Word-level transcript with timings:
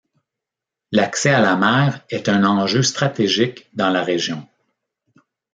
L'accès 0.91 1.29
à 1.29 1.39
la 1.41 1.55
mer 1.55 2.03
est 2.09 2.27
un 2.27 2.43
enjeu 2.43 2.81
stratégique 2.81 3.69
dans 3.75 3.89
la 3.91 4.03
région. 4.03 4.47